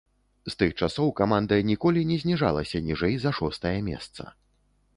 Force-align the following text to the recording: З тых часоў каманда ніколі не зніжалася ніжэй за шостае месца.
З 0.47 0.53
тых 0.61 0.71
часоў 0.85 1.11
каманда 1.19 1.59
ніколі 1.71 2.01
не 2.11 2.17
зніжалася 2.23 2.83
ніжэй 2.89 3.15
за 3.25 3.35
шостае 3.41 3.77
месца. 3.91 4.23